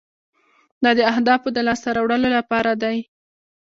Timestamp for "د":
0.97-1.01, 1.53-1.57